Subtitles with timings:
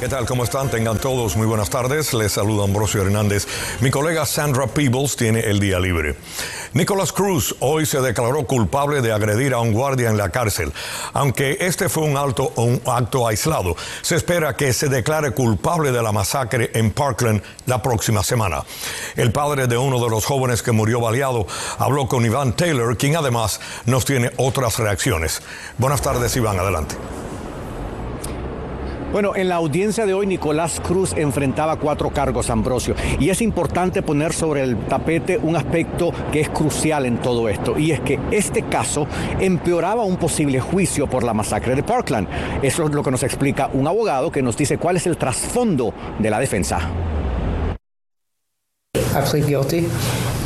[0.00, 0.26] ¿Qué tal?
[0.26, 0.70] ¿Cómo están?
[0.70, 2.14] Tengan todos muy buenas tardes.
[2.14, 3.48] Les saluda Ambrosio Hernández.
[3.80, 6.14] Mi colega Sandra Peebles tiene el día libre.
[6.72, 10.72] Nicholas Cruz hoy se declaró culpable de agredir a un guardia en la cárcel.
[11.14, 16.00] Aunque este fue un, alto, un acto aislado, se espera que se declare culpable de
[16.00, 18.62] la masacre en Parkland la próxima semana.
[19.16, 21.44] El padre de uno de los jóvenes que murió baleado
[21.76, 25.42] habló con Iván Taylor, quien además nos tiene otras reacciones.
[25.76, 26.94] Buenas tardes, Iván, adelante.
[29.10, 34.02] Bueno, en la audiencia de hoy Nicolás Cruz enfrentaba cuatro cargos, Ambrosio, y es importante
[34.02, 38.20] poner sobre el tapete un aspecto que es crucial en todo esto, y es que
[38.30, 39.06] este caso
[39.40, 42.28] empeoraba un posible juicio por la masacre de Parkland.
[42.62, 45.94] Eso es lo que nos explica un abogado que nos dice cuál es el trasfondo
[46.18, 46.78] de la defensa.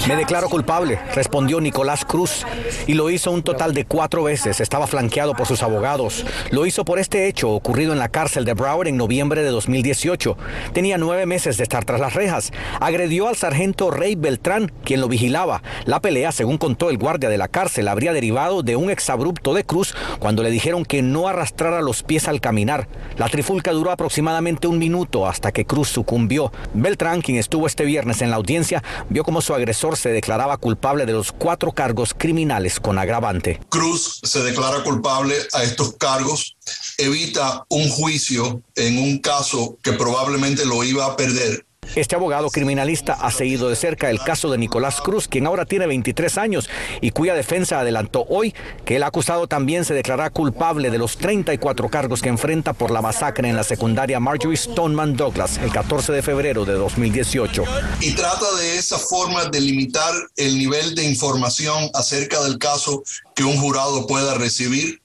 [0.09, 2.45] Me declaro culpable, respondió Nicolás Cruz,
[2.89, 4.61] y lo hizo un total de cuatro veces.
[4.61, 6.27] Estaba flanqueado por sus abogados.
[6.51, 10.37] Lo hizo por este hecho ocurrido en la cárcel de Broward en noviembre de 2018.
[10.73, 12.53] Tenía nueve meses de estar tras las rejas.
[12.81, 15.63] Agredió al sargento Rey Beltrán, quien lo vigilaba.
[15.85, 19.65] La pelea, según contó el guardia de la cárcel, habría derivado de un exabrupto de
[19.65, 22.89] Cruz cuando le dijeron que no arrastrara los pies al caminar.
[23.19, 26.53] La trifulca duró aproximadamente un minuto hasta que Cruz sucumbió.
[26.75, 31.07] Beltrán, quien estuvo este viernes en la audiencia, vio como su agresor se declaraba culpable
[31.07, 33.61] de los cuatro cargos criminales con agravante.
[33.69, 36.57] Cruz se declara culpable a estos cargos,
[36.99, 43.15] evita un juicio en un caso que probablemente lo iba a perder este abogado criminalista
[43.15, 47.11] ha seguido de cerca el caso de Nicolás Cruz, quien ahora tiene 23 años y
[47.11, 48.55] cuya defensa adelantó hoy
[48.85, 53.03] que el acusado también se declarará culpable de los 34 cargos que enfrenta por la
[53.03, 57.65] masacre en la secundaria Marjorie Stoneman Douglas el 14 de febrero de 2018.
[58.01, 63.03] Y trata de esa forma de limitar el nivel de información acerca del caso
[63.35, 65.02] que un jurado pueda recibir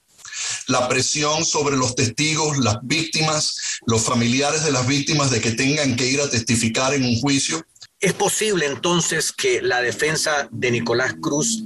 [0.68, 5.96] la presión sobre los testigos, las víctimas, los familiares de las víctimas de que tengan
[5.96, 7.64] que ir a testificar en un juicio.
[8.00, 11.64] ¿Es posible entonces que la defensa de Nicolás Cruz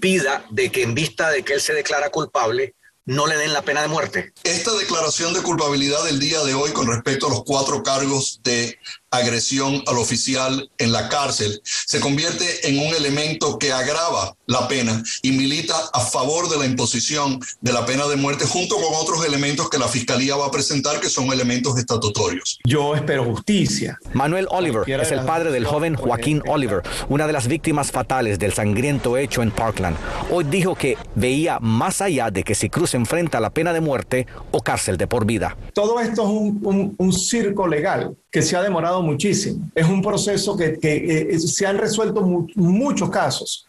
[0.00, 2.74] pida de que en vista de que él se declara culpable,
[3.08, 4.34] no le den la pena de muerte.
[4.44, 8.78] Esta declaración de culpabilidad del día de hoy con respecto a los cuatro cargos de
[9.10, 15.02] agresión al oficial en la cárcel se convierte en un elemento que agrava la pena
[15.22, 19.24] y milita a favor de la imposición de la pena de muerte junto con otros
[19.24, 22.58] elementos que la fiscalía va a presentar que son elementos estatutorios.
[22.64, 23.98] Yo espero justicia.
[24.12, 28.52] Manuel Oliver es el padre del joven Joaquín Oliver, una de las víctimas fatales del
[28.52, 29.96] sangriento hecho en Parkland.
[30.30, 34.26] Hoy dijo que veía más allá de que si Cruz enfrenta la pena de muerte
[34.50, 35.56] o cárcel de por vida.
[35.72, 39.70] Todo esto es un, un circo legal que se ha demorado muchísimo.
[39.74, 42.22] Es un proceso que, eh, se han resuelto
[42.54, 43.66] muchos casos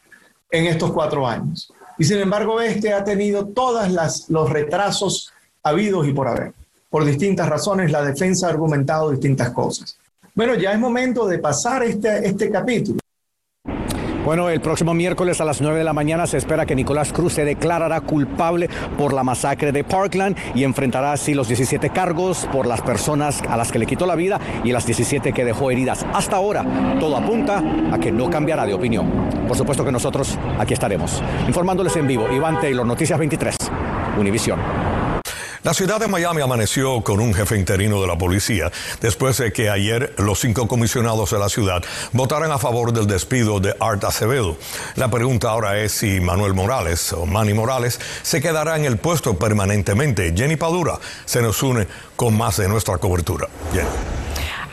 [0.51, 1.71] en estos cuatro años.
[1.97, 3.89] Y sin embargo, este ha tenido todos
[4.29, 5.31] los retrasos
[5.63, 6.53] habidos y por haber.
[6.89, 9.97] Por distintas razones, la defensa ha argumentado distintas cosas.
[10.33, 12.99] Bueno, ya es momento de pasar este, este capítulo.
[14.25, 17.34] Bueno, el próximo miércoles a las 9 de la mañana se espera que Nicolás Cruz
[17.34, 22.68] se declarará culpable por la masacre de Parkland y enfrentará así los 17 cargos por
[22.68, 26.06] las personas a las que le quitó la vida y las 17 que dejó heridas.
[26.13, 26.66] Hasta ahora,
[27.00, 29.09] todo apunta a que no cambiará de opinión.
[29.47, 32.28] Por supuesto que nosotros aquí estaremos, informándoles en vivo.
[32.30, 33.56] Iván Taylor, Noticias 23,
[34.19, 34.88] Univisión.
[35.63, 38.71] La ciudad de Miami amaneció con un jefe interino de la policía
[39.01, 41.83] después de que ayer los cinco comisionados de la ciudad
[42.13, 44.55] votaran a favor del despido de Art Acevedo.
[44.95, 49.37] La pregunta ahora es si Manuel Morales o Manny Morales se quedará en el puesto
[49.37, 50.33] permanentemente.
[50.33, 53.49] Jenny Padura se nos une con más de nuestra cobertura.
[53.73, 54.28] Jenny.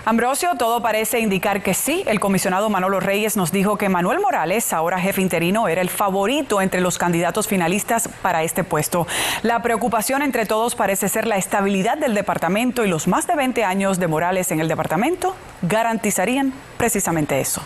[0.09, 2.05] Ambrosio, todo parece indicar que sí.
[2.07, 6.63] El comisionado Manolo Reyes nos dijo que Manuel Morales, ahora jefe interino, era el favorito
[6.63, 9.09] entre los candidatos finalistas para este puesto.
[9.43, 13.65] La preocupación entre todos parece ser la estabilidad del departamento y los más de 20
[13.65, 17.61] años de Morales en el departamento garantizarían precisamente eso.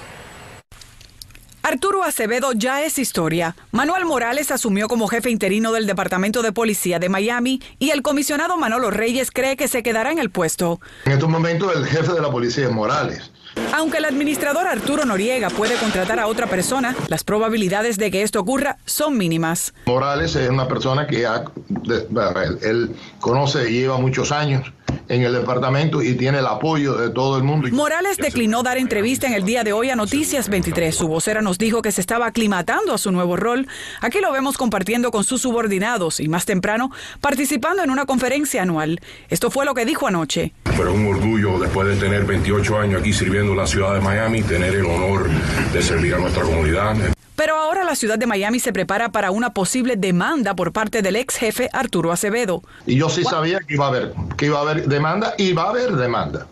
[1.71, 3.55] Arturo Acevedo ya es historia.
[3.71, 8.57] Manuel Morales asumió como jefe interino del Departamento de Policía de Miami y el comisionado
[8.57, 10.81] Manolo Reyes cree que se quedará en el puesto.
[11.05, 13.31] En estos momentos el jefe de la policía es Morales.
[13.73, 18.41] Aunque el administrador Arturo Noriega puede contratar a otra persona, las probabilidades de que esto
[18.41, 19.73] ocurra son mínimas.
[19.87, 24.73] Morales es una persona que él, él conoce y lleva muchos años
[25.11, 27.69] en el departamento y tiene el apoyo de todo el mundo.
[27.73, 30.95] Morales declinó dar entrevista en el día de hoy a Noticias 23.
[30.95, 33.67] Su vocera nos dijo que se estaba aclimatando a su nuevo rol.
[34.01, 39.01] Aquí lo vemos compartiendo con sus subordinados y más temprano participando en una conferencia anual.
[39.29, 40.53] Esto fue lo que dijo anoche.
[40.65, 44.43] Pero un orgullo después de tener 28 años aquí sirviendo en la ciudad de Miami,
[44.43, 45.29] tener el honor
[45.73, 46.95] de servir a nuestra comunidad.
[47.41, 51.17] Pero ahora la ciudad de Miami se prepara para una posible demanda por parte del
[51.17, 52.63] ex jefe Arturo Acevedo.
[52.85, 55.63] Y yo sí sabía que iba a haber, que iba a haber demanda y va
[55.63, 56.47] a haber demanda.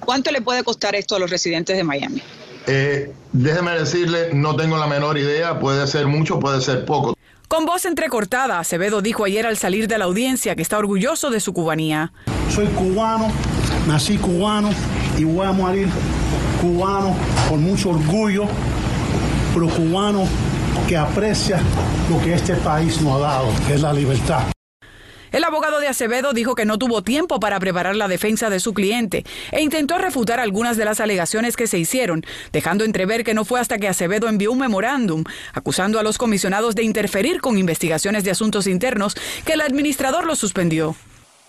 [0.00, 2.22] ¿Cuánto le puede costar esto a los residentes de Miami?
[2.66, 7.14] Eh, déjeme decirle, no tengo la menor idea, puede ser mucho, puede ser poco.
[7.46, 11.40] Con voz entrecortada, Acevedo dijo ayer al salir de la audiencia que está orgulloso de
[11.40, 12.10] su cubanía.
[12.48, 13.30] Soy cubano,
[13.86, 14.70] nací cubano
[15.18, 15.90] y voy a morir
[16.58, 17.14] cubano
[17.50, 18.48] con mucho orgullo
[19.54, 20.26] pero cubano
[20.88, 21.60] que aprecia
[22.10, 24.44] lo que este país nos ha dado, que es la libertad.
[25.32, 28.74] El abogado de Acevedo dijo que no tuvo tiempo para preparar la defensa de su
[28.74, 32.22] cliente e intentó refutar algunas de las alegaciones que se hicieron,
[32.52, 36.74] dejando entrever que no fue hasta que Acevedo envió un memorándum acusando a los comisionados
[36.74, 39.16] de interferir con investigaciones de asuntos internos
[39.46, 40.94] que el administrador lo suspendió.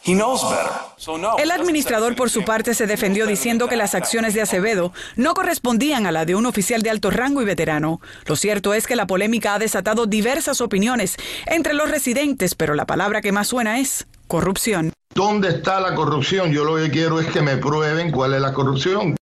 [0.05, 6.05] El administrador, por su parte, se defendió diciendo que las acciones de Acevedo no correspondían
[6.05, 8.01] a la de un oficial de alto rango y veterano.
[8.25, 11.15] Lo cierto es que la polémica ha desatado diversas opiniones
[11.45, 14.91] entre los residentes, pero la palabra que más suena es corrupción.
[15.15, 16.51] ¿Dónde está la corrupción?
[16.51, 19.15] Yo lo que quiero es que me prueben cuál es la corrupción.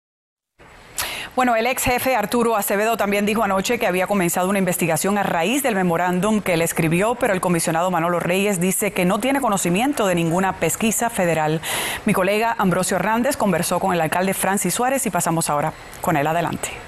[1.39, 5.23] Bueno, el ex jefe Arturo Acevedo también dijo anoche que había comenzado una investigación a
[5.23, 9.41] raíz del memorándum que él escribió, pero el comisionado Manolo Reyes dice que no tiene
[9.41, 11.61] conocimiento de ninguna pesquisa federal.
[12.07, 16.27] Mi colega Ambrosio Hernández conversó con el alcalde Francis Suárez y pasamos ahora con él
[16.27, 16.88] adelante.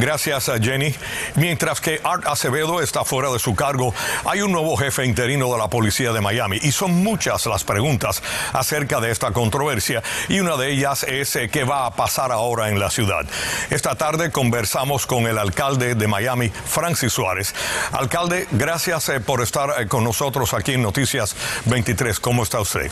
[0.00, 0.94] Gracias, Jenny.
[1.34, 3.92] Mientras que Art Acevedo está fuera de su cargo,
[4.24, 8.22] hay un nuevo jefe interino de la policía de Miami y son muchas las preguntas
[8.52, 12.68] acerca de esta controversia y una de ellas es eh, qué va a pasar ahora
[12.68, 13.26] en la ciudad.
[13.70, 17.52] Esta tarde conversamos con el alcalde de Miami, Francis Suárez.
[17.90, 21.34] Alcalde, gracias eh, por estar eh, con nosotros aquí en Noticias
[21.64, 22.20] 23.
[22.20, 22.88] ¿Cómo está usted?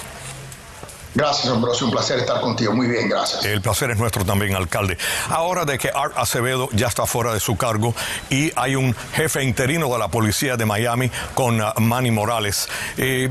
[1.16, 1.86] Gracias, Ambrosio.
[1.86, 2.74] Un placer estar contigo.
[2.74, 3.42] Muy bien, gracias.
[3.46, 4.98] El placer es nuestro también, alcalde.
[5.30, 7.94] Ahora de que Art Acevedo ya está fuera de su cargo
[8.28, 12.68] y hay un jefe interino de la policía de Miami con uh, Manny Morales,
[12.98, 13.30] eh,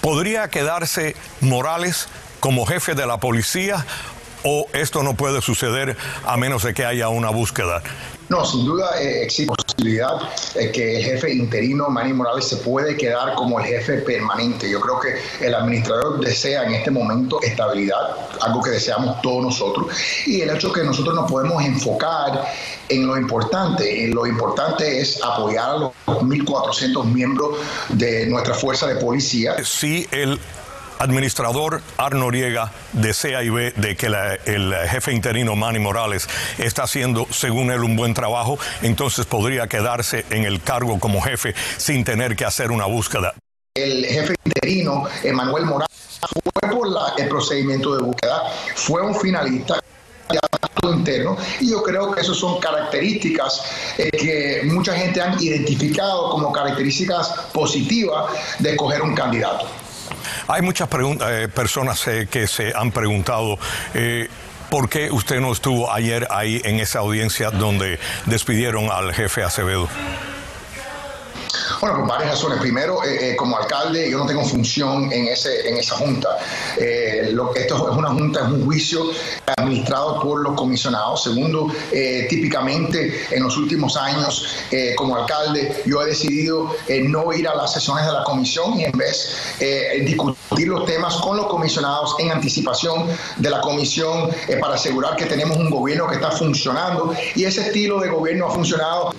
[0.00, 2.06] ¿podría quedarse Morales
[2.38, 3.84] como jefe de la policía
[4.44, 7.82] o esto no puede suceder a menos de que haya una búsqueda?
[8.28, 10.18] No, sin duda eh, existe posibilidad
[10.54, 14.70] de que el jefe interino Manny Morales se puede quedar como el jefe permanente.
[14.70, 19.88] Yo creo que el administrador desea en este momento estabilidad, algo que deseamos todos nosotros,
[20.26, 22.46] y el hecho que nosotros nos podemos enfocar
[22.88, 24.04] en lo importante.
[24.04, 27.58] En lo importante es apoyar a los 1.400 miembros
[27.90, 29.56] de nuestra fuerza de policía.
[29.64, 30.38] Sí, el
[30.98, 36.28] administrador Arnoriega y ve de que el jefe interino Manny Morales
[36.58, 41.54] está haciendo, según él, un buen trabajo, entonces podría quedarse en el cargo como jefe
[41.76, 43.34] sin tener que hacer una búsqueda.
[43.74, 46.18] El jefe interino, Emanuel Morales,
[46.52, 46.88] fue por
[47.18, 48.42] el procedimiento de búsqueda,
[48.74, 49.78] fue un finalista
[50.92, 53.62] interno y yo creo que esas son características
[53.98, 59.66] eh, que mucha gente han identificado como características positivas de escoger un candidato.
[60.48, 63.58] Hay muchas eh, personas eh, que se han preguntado.
[63.94, 64.28] Eh,
[64.70, 69.88] ¿Por qué usted no estuvo ayer ahí en esa audiencia donde despidieron al jefe Acevedo?
[71.80, 72.58] Bueno, por varias razones.
[72.58, 76.28] Primero, eh, eh, como alcalde, yo no tengo función en, ese, en esa junta.
[76.78, 79.10] Eh, lo, esto es una junta, es un juicio
[79.56, 81.24] administrado por los comisionados.
[81.24, 81.68] Segundo,
[82.28, 84.46] típicamente en los últimos años,
[84.96, 88.92] como alcalde, yo he decidido no ir a las sesiones de la comisión y en
[88.92, 89.36] vez
[90.04, 93.06] discutir los temas con los comisionados en anticipación
[93.36, 94.30] de la comisión
[94.60, 98.50] para asegurar que tenemos un gobierno que está funcionando y ese estilo de gobierno ha
[98.50, 99.12] funcionado.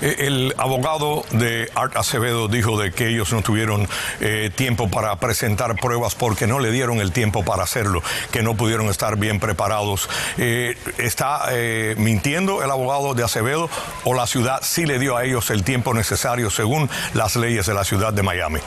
[0.00, 3.88] El abogado de Art Acevedo dijo de que ellos no tuvieron
[4.20, 8.56] eh, tiempo para presentar pruebas porque no le dieron el tiempo para hacerlo, que no
[8.56, 10.08] pudieron estar bien preparados.
[10.38, 13.68] Eh, ¿Está eh, mintiendo el abogado de Acevedo
[14.04, 17.74] o la ciudad sí le dio a ellos el tiempo necesario según las leyes de
[17.74, 18.60] la ciudad de Miami?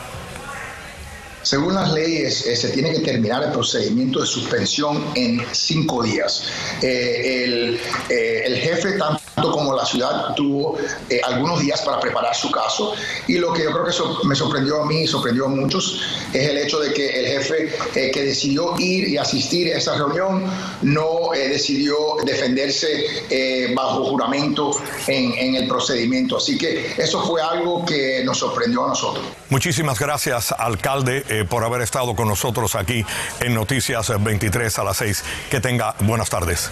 [1.43, 6.45] Según las leyes, eh, se tiene que terminar el procedimiento de suspensión en cinco días.
[6.81, 10.77] Eh, el, eh, el, jefe, tanto como la ciudad, tuvo
[11.09, 12.93] eh, algunos días para preparar su caso
[13.27, 16.01] y lo que yo creo que me sorprendió a mí y sorprendió a muchos
[16.33, 19.95] es el hecho de que el jefe eh, que decidió ir y asistir a esa
[19.95, 20.43] reunión
[20.81, 24.71] no eh, decidió defenderse bajo juramento
[25.07, 26.37] en, en el procedimiento.
[26.37, 29.25] Así que eso fue algo que nos sorprendió a nosotros.
[29.49, 33.05] Muchísimas gracias, alcalde, por haber estado con nosotros aquí
[33.39, 35.23] en Noticias 23 a las 6.
[35.49, 36.71] Que tenga buenas tardes.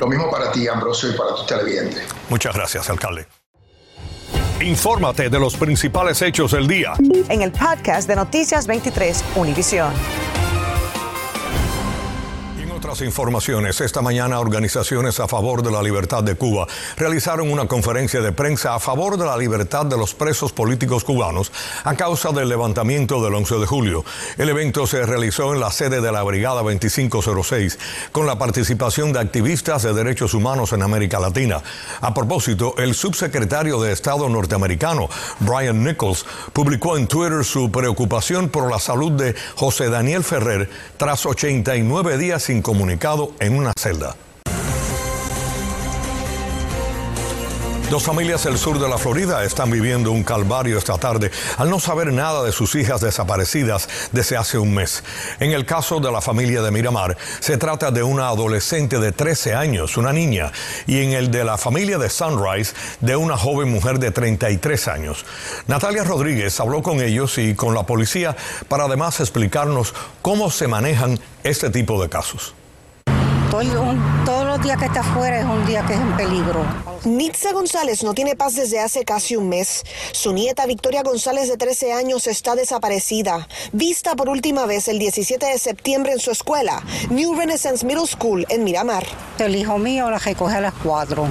[0.00, 2.08] Lo mismo para ti, Ambrosio, y para tus televidentes.
[2.28, 3.26] Muchas gracias, alcalde.
[4.60, 6.94] Infórmate de los principales hechos del día.
[7.28, 9.92] En el podcast de Noticias 23, Univisión
[12.90, 16.66] otras informaciones, esta mañana organizaciones a favor de la libertad de Cuba
[16.96, 21.52] realizaron una conferencia de prensa a favor de la libertad de los presos políticos cubanos
[21.84, 24.04] a causa del levantamiento del 11 de julio.
[24.38, 27.78] El evento se realizó en la sede de la Brigada 2506
[28.10, 31.62] con la participación de activistas de derechos humanos en América Latina.
[32.00, 38.68] A propósito, el subsecretario de Estado norteamericano, Brian Nichols, publicó en Twitter su preocupación por
[38.68, 44.16] la salud de José Daniel Ferrer tras 89 días sin comunicado en una celda.
[47.90, 51.80] Dos familias del sur de la Florida están viviendo un calvario esta tarde al no
[51.80, 55.02] saber nada de sus hijas desaparecidas desde hace un mes.
[55.40, 59.54] En el caso de la familia de Miramar, se trata de una adolescente de 13
[59.54, 60.52] años, una niña,
[60.86, 65.26] y en el de la familia de Sunrise, de una joven mujer de 33 años.
[65.66, 68.36] Natalia Rodríguez habló con ellos y con la policía
[68.68, 72.54] para además explicarnos cómo se manejan este tipo de casos.
[73.50, 76.64] Todos los días que está afuera es un día que es en peligro.
[77.04, 79.82] Nitza González no tiene paz desde hace casi un mes.
[80.12, 85.44] Su nieta Victoria González de 13 años está desaparecida, vista por última vez el 17
[85.44, 86.80] de septiembre en su escuela,
[87.10, 89.04] New Renaissance Middle School en Miramar.
[89.38, 91.26] El hijo mío la recoge a las 4.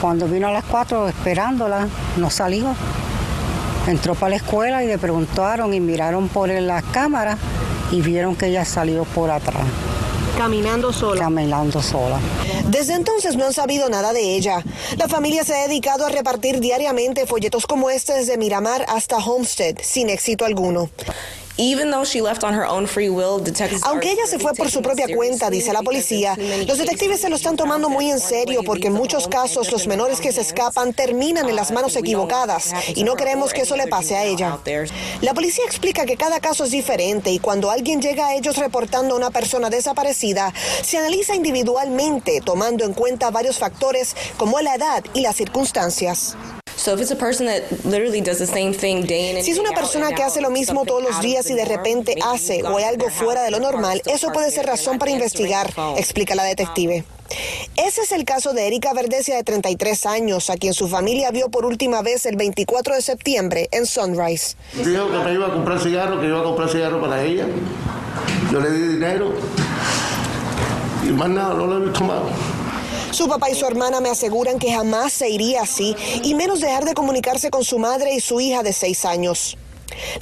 [0.00, 1.88] Cuando vino a las 4 esperándola,
[2.18, 2.72] no salió.
[3.88, 7.36] Entró para la escuela y le preguntaron y miraron por la cámara
[7.90, 9.66] y vieron que ella salió por atrás.
[10.40, 11.20] Caminando sola.
[11.20, 12.18] Caminando sola.
[12.68, 14.64] Desde entonces no han sabido nada de ella.
[14.96, 19.76] La familia se ha dedicado a repartir diariamente folletos como este desde Miramar hasta Homestead,
[19.82, 20.88] sin éxito alguno.
[23.82, 26.34] Aunque ella se fue por su propia cuenta, dice la policía,
[26.66, 30.20] los detectives se lo están tomando muy en serio porque en muchos casos los menores
[30.20, 34.16] que se escapan terminan en las manos equivocadas y no queremos que eso le pase
[34.16, 34.58] a ella.
[35.20, 39.14] La policía explica que cada caso es diferente y cuando alguien llega a ellos reportando
[39.14, 45.04] a una persona desaparecida, se analiza individualmente tomando en cuenta varios factores como la edad
[45.12, 46.36] y las circunstancias.
[49.44, 52.62] Si es una persona que hace lo mismo todos los días y de repente hace
[52.62, 56.44] o hay algo fuera de lo normal, eso puede ser razón para investigar, explica la
[56.44, 57.04] detective.
[57.76, 61.48] Ese es el caso de Erika Verdesia de 33 años, a quien su familia vio
[61.48, 64.56] por última vez el 24 de septiembre en Sunrise.
[64.74, 67.46] Dijo que me iba a comprar cigarro, que iba a comprar cigarro para ella.
[68.50, 69.32] Yo le di dinero
[71.06, 72.26] y más nada, no lo he tomado.
[73.10, 76.84] Su papá y su hermana me aseguran que jamás se iría así y menos dejar
[76.84, 79.56] de comunicarse con su madre y su hija de seis años.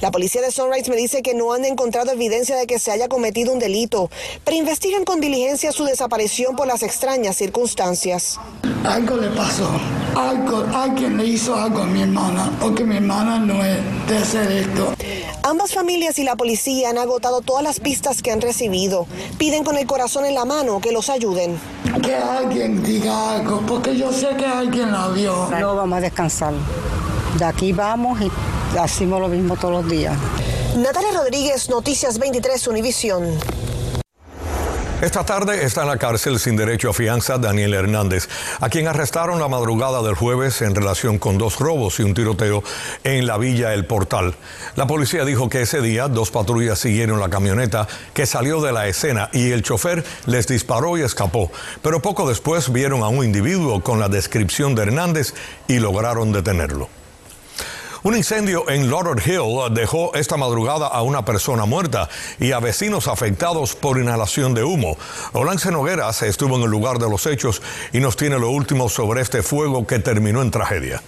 [0.01, 3.07] La policía de Sunrise me dice que no han encontrado evidencia de que se haya
[3.07, 4.09] cometido un delito,
[4.43, 8.39] pero investigan con diligencia su desaparición por las extrañas circunstancias.
[8.83, 9.69] Algo le pasó,
[10.15, 13.77] algo, alguien le hizo algo a mi hermana, porque mi hermana no es
[14.07, 14.93] de hacer esto.
[15.43, 19.07] Ambas familias y la policía han agotado todas las pistas que han recibido.
[19.37, 21.57] Piden con el corazón en la mano que los ayuden.
[22.01, 25.49] Que alguien diga algo, porque yo sé que alguien la vio.
[25.59, 26.53] No vamos a descansar.
[27.37, 28.31] De aquí vamos y
[28.77, 30.15] hacemos lo mismo todos los días.
[30.77, 33.37] Natalia Rodríguez, Noticias 23, Univisión.
[35.01, 38.27] Esta tarde está en la cárcel sin derecho a fianza Daniel Hernández,
[38.59, 42.63] a quien arrestaron la madrugada del jueves en relación con dos robos y un tiroteo
[43.05, 44.35] en la villa El Portal.
[44.75, 48.89] La policía dijo que ese día dos patrullas siguieron la camioneta que salió de la
[48.89, 51.49] escena y el chofer les disparó y escapó,
[51.81, 55.33] pero poco después vieron a un individuo con la descripción de Hernández
[55.69, 56.98] y lograron detenerlo.
[58.01, 62.07] Un incendio en Lauderdale Hill dejó esta madrugada a una persona muerta
[62.39, 64.97] y a vecinos afectados por inhalación de humo.
[65.33, 69.21] Olance Nogueras estuvo en el lugar de los hechos y nos tiene lo último sobre
[69.21, 71.01] este fuego que terminó en tragedia.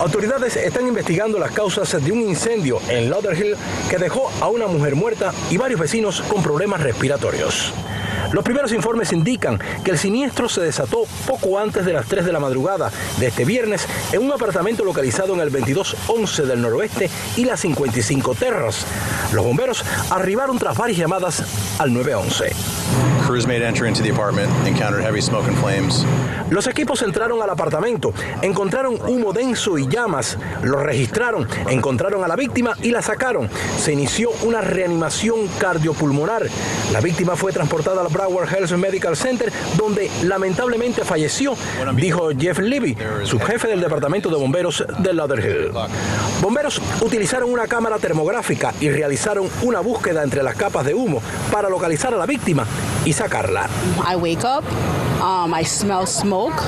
[0.00, 3.56] Autoridades están investigando las causas de un incendio en Lauderdale
[3.90, 7.74] que dejó a una mujer muerta y varios vecinos con problemas respiratorios.
[8.32, 12.32] Los primeros informes indican que el siniestro se desató poco antes de las 3 de
[12.32, 17.44] la madrugada de este viernes en un apartamento localizado en el 2211 del noroeste y
[17.44, 18.86] las 55 Terras.
[19.32, 21.42] Los bomberos arribaron tras varias llamadas
[21.78, 23.17] al 911.
[26.48, 32.36] Los equipos entraron al apartamento, encontraron humo denso y llamas, lo registraron, encontraron a la
[32.36, 33.50] víctima y la sacaron.
[33.78, 36.46] Se inició una reanimación cardiopulmonar.
[36.90, 41.54] La víctima fue transportada al Broward Health Medical Center, donde lamentablemente falleció,
[41.96, 45.70] dijo Jeff Levy, subjefe del Departamento de Bomberos de Lauderhill.
[46.40, 51.20] Bomberos utilizaron una cámara termográfica y realizaron una búsqueda entre las capas de humo
[51.52, 52.66] para localizar a la víctima
[53.04, 53.68] y sacarla.
[54.06, 54.64] I wake up,
[55.20, 56.60] um, I smell smoke,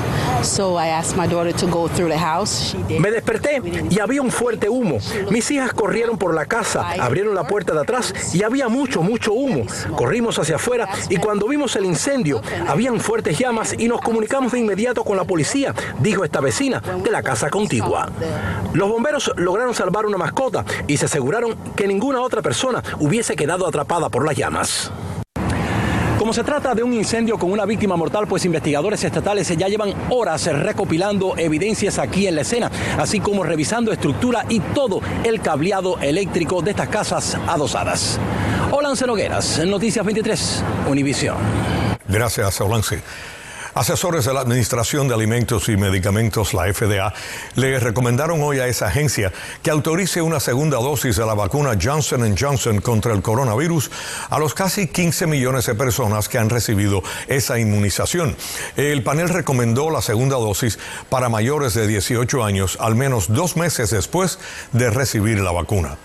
[0.43, 2.71] so I asked my daughter to go through the house.
[2.71, 3.01] She did.
[3.01, 4.99] Me desperté y había un fuerte humo.
[5.31, 9.33] Mis hijas corrieron por la casa, abrieron la puerta de atrás y había mucho, mucho
[9.33, 9.65] humo.
[9.97, 14.61] Corrimos hacia afuera y cuando vimos el incendio, habían fuertes llamas y nos comunicamos de
[14.61, 18.09] inmediato con la policía, dijo esta vecina de la casa contigua.
[18.73, 23.67] Los bomberos lograron salvar una mascota y se aseguraron que ninguna otra persona hubiese quedado
[23.67, 24.91] atrapada por las llamas.
[26.21, 29.95] Como se trata de un incendio con una víctima mortal, pues investigadores estatales ya llevan
[30.11, 35.99] horas recopilando evidencias aquí en la escena, así como revisando estructura y todo el cableado
[35.99, 38.21] eléctrico de estas casas adosadas.
[38.71, 41.39] Olance Nogueras, Noticias 23, Univisión.
[42.07, 43.01] Gracias, Olance.
[43.75, 47.15] Asesores de la Administración de Alimentos y Medicamentos, la FDA,
[47.55, 52.35] le recomendaron hoy a esa agencia que autorice una segunda dosis de la vacuna Johnson
[52.37, 53.91] Johnson contra el coronavirus
[54.29, 58.37] a los casi 15 millones de personas que han recibido esa inmunización.
[58.77, 63.91] El panel recomendó la segunda dosis para mayores de 18 años al menos dos meses
[63.91, 64.41] después
[64.73, 65.97] de recibir la vacuna.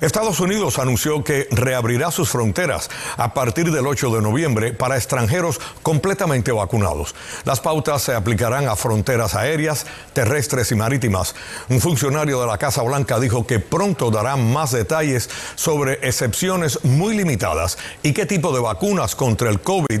[0.00, 2.88] Estados Unidos anunció que reabrirá sus fronteras
[3.18, 7.14] a partir del 8 de noviembre para extranjeros completamente vacunados.
[7.44, 11.34] Las pautas se aplicarán a fronteras aéreas, terrestres y marítimas.
[11.68, 17.14] Un funcionario de la Casa Blanca dijo que pronto dará más detalles sobre excepciones muy
[17.14, 20.00] limitadas y qué tipo de vacunas contra el COVID